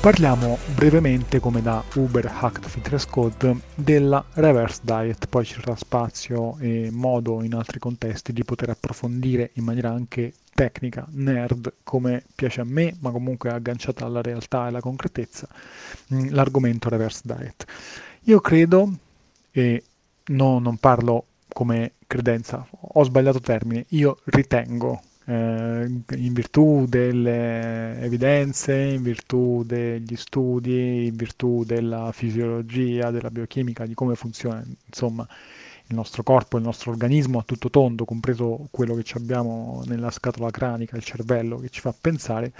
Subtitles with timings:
[0.00, 6.56] Parliamo brevemente, come da Uber Hacked Fitness Code, della reverse diet, poi ci sarà spazio
[6.60, 12.62] e modo in altri contesti di poter approfondire in maniera anche tecnica, nerd, come piace
[12.62, 15.46] a me, ma comunque agganciata alla realtà e alla concretezza,
[16.14, 17.66] mm, l'argomento reverse diet.
[18.22, 18.90] Io credo,
[19.50, 19.82] e
[20.26, 28.74] no, non parlo come credenza, ho sbagliato termine, io ritengo eh, in virtù delle evidenze,
[28.74, 35.26] in virtù degli studi, in virtù della fisiologia, della biochimica, di come funziona insomma
[35.90, 40.50] il nostro corpo, il nostro organismo a tutto tondo, compreso quello che abbiamo nella scatola
[40.50, 42.52] cranica, il cervello che ci fa pensare,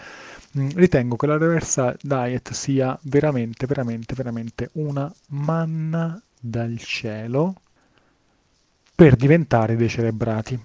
[0.58, 7.54] mm, ritengo che la reversa diet sia veramente, veramente, veramente una manna dal cielo
[8.94, 10.58] per diventare decerebrati.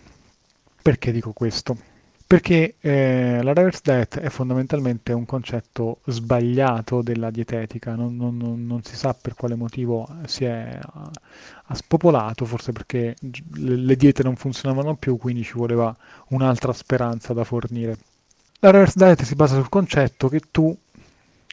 [0.81, 1.91] Perché dico questo?
[2.33, 8.81] Perché eh, la reverse diet è fondamentalmente un concetto sbagliato della dietetica, non, non, non
[8.81, 14.35] si sa per quale motivo si è ha spopolato, forse perché le, le diete non
[14.35, 15.95] funzionavano più, quindi ci voleva
[16.30, 17.97] un'altra speranza da fornire.
[18.61, 20.75] La reverse diet si basa sul concetto che tu,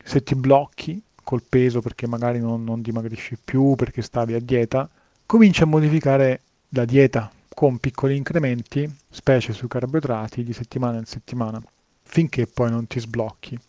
[0.03, 4.89] se ti blocchi col peso perché magari non, non dimagrisci più, perché stavi a dieta,
[5.27, 6.41] cominci a modificare
[6.71, 7.31] la dieta
[7.61, 11.63] con piccoli incrementi, specie sui carboidrati, di settimana in settimana,
[12.03, 13.61] finché poi non ti sblocchi.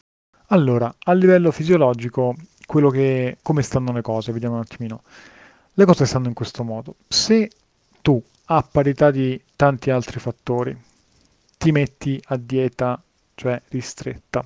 [0.48, 2.34] Allora, a livello fisiologico,
[2.66, 5.02] quello che, come stanno le cose, vediamo un attimino.
[5.74, 6.96] Le cose stanno in questo modo.
[7.06, 7.52] Se
[8.02, 10.74] tu, a parità di tanti altri fattori,
[11.58, 13.04] ti metti a dieta,
[13.36, 14.42] cioè ristretta,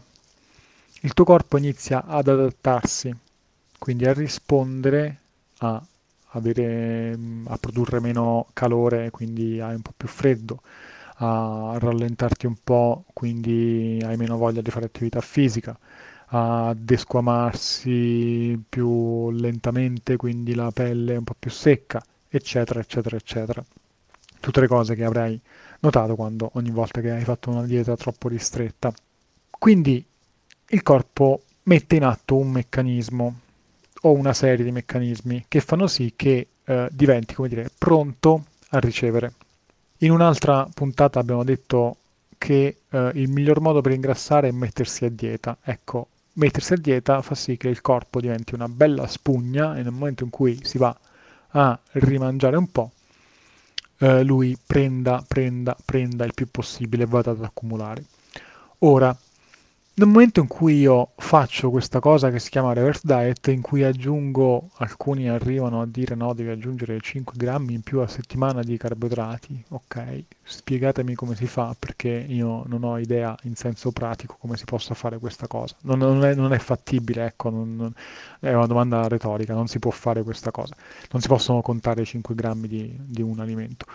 [1.02, 3.16] il tuo corpo inizia ad adattarsi,
[3.78, 5.20] quindi a rispondere
[5.60, 5.86] a
[6.36, 10.62] avere, a produrre meno calore, quindi hai un po' più freddo,
[11.18, 15.78] a rallentarti un po', quindi hai meno voglia di fare attività fisica,
[16.28, 23.64] a desquamarsi più lentamente, quindi la pelle è un po' più secca, eccetera, eccetera, eccetera.
[24.40, 25.40] Tutte le cose che avrai
[25.80, 28.94] notato quando ogni volta che hai fatto una dieta troppo ristretta.
[29.50, 30.06] Quindi
[30.68, 33.40] il corpo mette in atto un meccanismo
[34.06, 38.80] o una serie di meccanismi che fanno sì che eh, diventi, come dire, pronto a
[38.80, 39.34] ricevere.
[40.00, 41.98] In un'altra puntata abbiamo detto
[42.38, 45.58] che eh, il miglior modo per ingrassare è mettersi a dieta.
[45.64, 49.92] Ecco, mettersi a dieta fa sì che il corpo diventi una bella spugna e nel
[49.92, 50.96] momento in cui si va
[51.50, 52.92] a rimangiare un po',
[54.00, 58.04] eh, lui prenda, prenda, prenda il più possibile e vada ad accumulare.
[58.80, 59.18] Ora,
[59.98, 63.82] nel momento in cui io faccio questa cosa che si chiama reverse diet, in cui
[63.82, 68.76] aggiungo, alcuni arrivano a dire no, devi aggiungere 5 grammi in più a settimana di
[68.76, 74.58] carboidrati, ok, spiegatemi come si fa perché io non ho idea in senso pratico come
[74.58, 75.76] si possa fare questa cosa.
[75.84, 77.94] Non, non, è, non è, fattibile, ecco, non,
[78.42, 80.76] è una domanda retorica, non si può fare questa cosa.
[81.12, 83.86] Non si possono contare 5 grammi di, di un alimento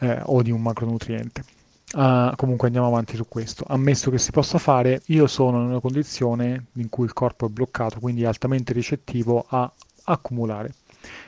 [0.00, 1.44] eh, o di un macronutriente.
[1.92, 3.64] Uh, comunque andiamo avanti su questo.
[3.66, 7.48] Ammesso che si possa fare, io sono in una condizione in cui il corpo è
[7.48, 9.70] bloccato, quindi altamente ricettivo a
[10.04, 10.74] accumulare.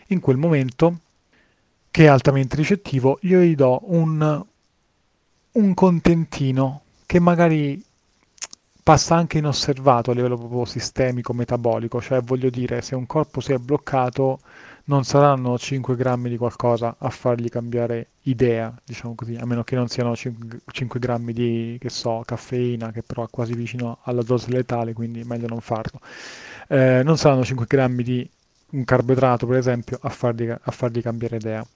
[0.09, 0.99] In quel momento,
[1.91, 4.45] che è altamente ricettivo, io gli do un,
[5.53, 7.85] un contentino che magari
[8.83, 13.53] passa anche inosservato a livello proprio sistemico, metabolico, cioè voglio dire, se un corpo si
[13.53, 14.41] è bloccato
[14.85, 19.77] non saranno 5 grammi di qualcosa a fargli cambiare idea, diciamo così, a meno che
[19.77, 24.23] non siano 5, 5 grammi di, che so, caffeina, che però è quasi vicino alla
[24.23, 26.01] dose letale, quindi meglio non farlo.
[26.69, 28.29] Eh, non saranno 5 grammi di
[28.71, 31.67] un carboidrato, per esempio, a fargli, a fargli cambiare idea.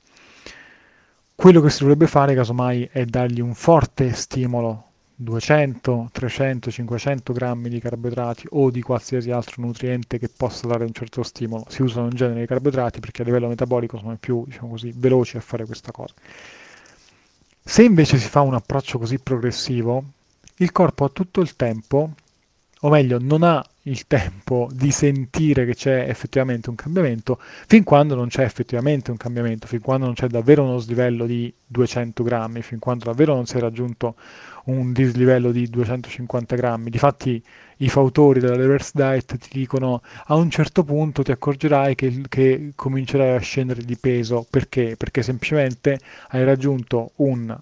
[1.35, 4.85] Quello che si dovrebbe fare, casomai, è dargli un forte stimolo
[5.19, 10.93] 200, 300, 500 grammi di carboidrati o di qualsiasi altro nutriente che possa dare un
[10.93, 11.65] certo stimolo.
[11.69, 15.39] Si usano in genere i carboidrati perché a livello metabolico sono più, diciamo così, veloci
[15.39, 16.13] a fare questa cosa.
[17.65, 20.05] Se invece si fa un approccio così progressivo,
[20.57, 22.11] il corpo ha tutto il tempo,
[22.81, 28.15] o meglio, non ha il tempo di sentire che c'è effettivamente un cambiamento fin quando
[28.15, 32.63] non c'è effettivamente un cambiamento, fin quando non c'è davvero uno slivello di 200 grammi,
[32.63, 34.17] fin quando davvero non si è raggiunto
[34.67, 36.91] un dislivello di 250 grammi.
[36.91, 37.43] Difatti
[37.79, 42.73] i fautori della reverse diet ti dicono a un certo punto ti accorgerai che, che
[42.75, 44.47] comincerai a scendere di peso.
[44.49, 44.97] Perché?
[44.97, 45.99] Perché semplicemente
[46.31, 47.57] hai raggiunto un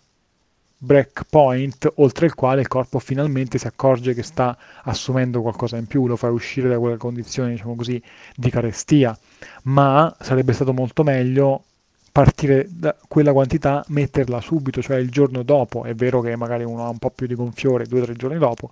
[0.76, 6.06] breakpoint oltre il quale il corpo finalmente si accorge che sta assumendo qualcosa in più,
[6.06, 8.00] lo fa uscire da quella condizione, diciamo così,
[8.35, 9.17] di carestia.
[9.65, 11.65] Ma sarebbe stato molto meglio
[12.12, 15.82] partire da quella quantità, metterla subito, cioè il giorno dopo.
[15.85, 18.38] È vero che magari uno ha un po' più di gonfiore due o tre giorni
[18.38, 18.70] dopo,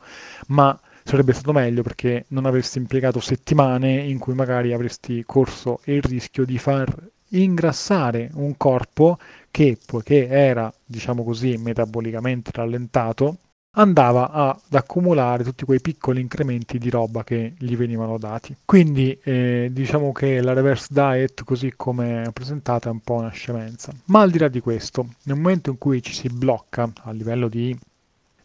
[0.48, 6.02] ma sarebbe stato meglio perché non avresti impiegato settimane in cui magari avresti corso il
[6.02, 6.94] rischio di far
[7.30, 9.18] ingrassare un corpo
[9.52, 13.36] che, poiché era, diciamo così, metabolicamente rallentato,
[13.74, 18.56] andava ad accumulare tutti quei piccoli incrementi di roba che gli venivano dati.
[18.64, 23.92] Quindi eh, diciamo che la reverse diet, così come presentata, è un po' una scemenza.
[24.06, 27.48] Ma al di là di questo, nel momento in cui ci si blocca a livello
[27.48, 27.76] di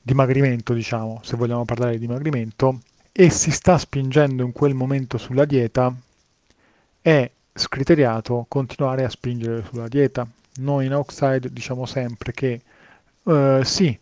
[0.02, 2.80] dimagrimento, diciamo, se vogliamo parlare di dimagrimento,
[3.12, 5.94] e si sta spingendo in quel momento sulla dieta,
[7.02, 10.28] è scriteriato continuare a spingere sulla dieta.
[10.58, 12.62] Noi in Outside diciamo sempre che
[13.24, 13.98] uh, sì,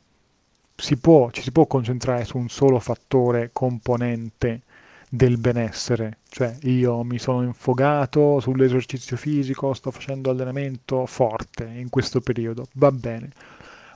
[0.75, 4.61] si può, ci si può concentrare su un solo fattore componente
[5.09, 12.19] del benessere, cioè io mi sono infogato sull'esercizio fisico, sto facendo allenamento forte in questo
[12.19, 13.29] periodo, va bene,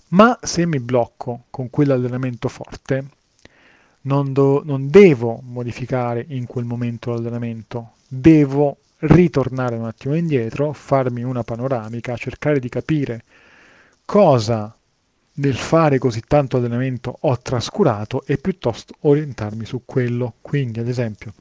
[0.10, 3.06] ma se mi blocco con quell'allenamento forte,
[4.02, 11.24] non, do, non devo modificare in quel momento l'allenamento, devo ritornare un attimo indietro, farmi
[11.24, 13.24] una panoramica, cercare di capire
[14.06, 14.74] cosa
[15.34, 20.34] nel fare così tanto allenamento ho trascurato e piuttosto orientarmi su quello.
[20.42, 21.34] Quindi, ad esempio,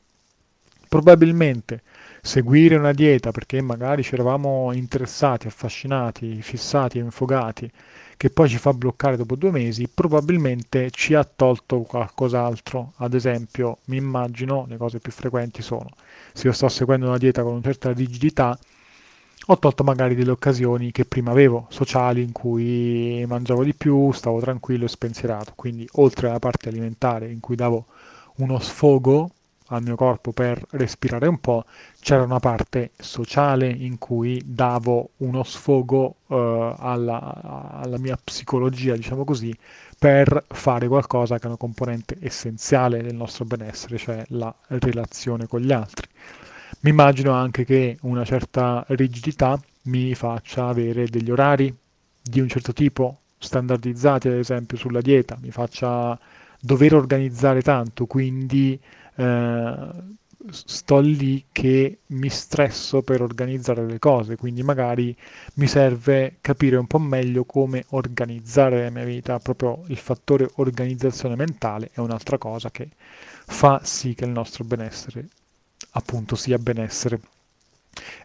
[0.89, 1.83] probabilmente
[2.29, 7.71] seguire una dieta perché magari ci eravamo interessati, affascinati, fissati, infogati,
[8.19, 12.93] che poi ci fa bloccare dopo due mesi, probabilmente ci ha tolto qualcos'altro.
[12.97, 15.89] Ad esempio, mi immagino, le cose più frequenti sono,
[16.35, 18.59] se io sto seguendo una dieta con una certa rigidità,
[19.47, 24.39] ho tolto magari delle occasioni che prima avevo, sociali, in cui mangiavo di più, stavo
[24.39, 25.53] tranquillo e spensierato.
[25.57, 27.87] Quindi, oltre alla parte alimentare in cui davo
[28.37, 29.31] uno sfogo
[29.69, 31.65] al mio corpo per respirare un po',
[32.01, 36.35] c'era una parte sociale in cui davo uno sfogo uh,
[36.79, 39.57] alla, alla, mia psicologia, diciamo così,
[39.99, 45.61] per fare qualcosa che è una componente essenziale del nostro benessere, cioè la relazione con
[45.61, 46.07] gli altri.
[46.81, 51.75] Mi immagino anche che una certa rigidità mi faccia avere degli orari
[52.23, 56.19] di un certo tipo, standardizzati ad esempio sulla dieta, mi faccia
[56.61, 58.79] dover organizzare tanto, quindi
[59.17, 59.89] eh,
[60.51, 65.17] sto lì che mi stresso per organizzare le cose, quindi magari
[65.55, 71.37] mi serve capire un po' meglio come organizzare la mia vita, proprio il fattore organizzazione
[71.37, 72.89] mentale è un'altra cosa che
[73.47, 75.29] fa sì che il nostro benessere
[75.93, 77.21] appunto sia benessere,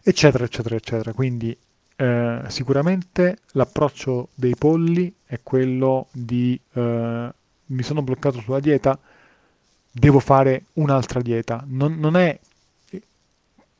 [0.02, 1.12] eccetera, eccetera, eccetera.
[1.12, 1.56] Quindi
[1.96, 7.32] eh, sicuramente l'approccio dei polli è quello di eh,
[7.66, 8.98] mi sono bloccato sulla dieta,
[9.90, 11.64] devo fare un'altra dieta.
[11.66, 12.38] Non, non è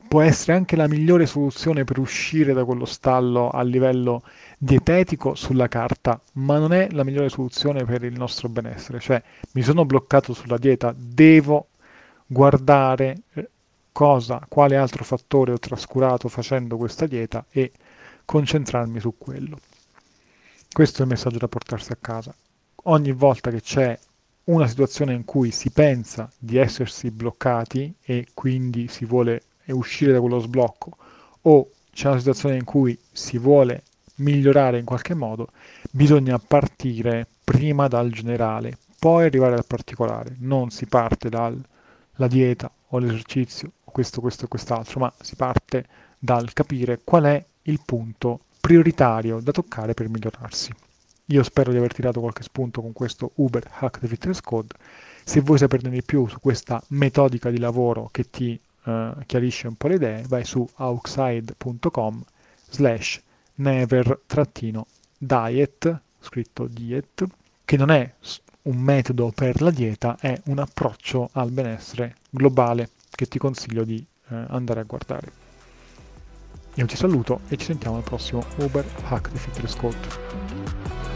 [0.07, 4.23] può essere anche la migliore soluzione per uscire da quello stallo a livello
[4.57, 8.99] dietetico sulla carta, ma non è la migliore soluzione per il nostro benessere.
[8.99, 9.21] Cioè,
[9.51, 11.67] mi sono bloccato sulla dieta, devo
[12.25, 13.49] guardare eh,
[13.91, 17.71] cosa, quale altro fattore ho trascurato facendo questa dieta e
[18.23, 19.59] concentrarmi su quello.
[20.71, 22.33] Questo è il messaggio da portarsi a casa.
[22.87, 23.97] Ogni volta che c'è
[24.43, 30.19] una situazione in cui si pensa di essersi bloccati e quindi si vuole uscire da
[30.19, 30.95] quello sblocco
[31.41, 33.81] o c'è una situazione in cui si vuole
[34.17, 35.49] migliorare in qualche modo,
[35.89, 40.35] bisogna partire prima dal generale, poi arrivare al particolare.
[40.37, 45.87] Non si parte dalla dieta o l'esercizio questo, questo e quest'altro, ma si parte
[46.19, 50.84] dal capire qual è il punto prioritario da toccare per migliorarsi.
[51.29, 54.75] Io spero di aver tirato qualche spunto con questo Uber Hack the Fitness Code.
[55.23, 59.73] Se vuoi saperne di più su questa metodica di lavoro che ti uh, chiarisce un
[59.73, 62.23] po' le idee, vai su outside.com
[62.69, 63.19] slash
[63.55, 64.19] never-diet,
[66.19, 67.25] scritto diet,
[67.65, 68.13] che non è
[68.63, 74.05] un metodo per la dieta, è un approccio al benessere globale che ti consiglio di
[74.27, 75.31] uh, andare a guardare.
[76.75, 81.14] Io ti saluto e ci sentiamo al prossimo Uber Hack the Fitness Code.